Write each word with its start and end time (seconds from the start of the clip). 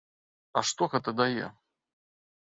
А 0.61 0.61
што 0.69 0.87
гэта 0.93 1.13
дае? 1.19 1.45